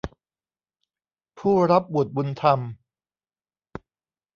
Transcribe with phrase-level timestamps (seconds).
[1.39, 2.59] ผู้รับบุตรบุญธรรม